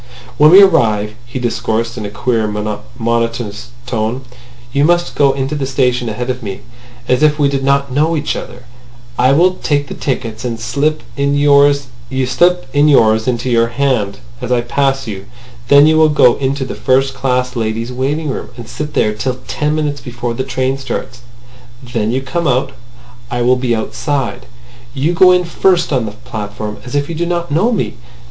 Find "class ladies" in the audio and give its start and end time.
17.13-17.93